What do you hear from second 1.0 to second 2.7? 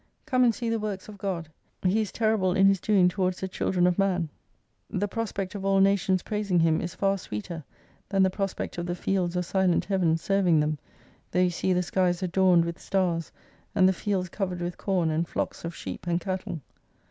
of God, He is terrible in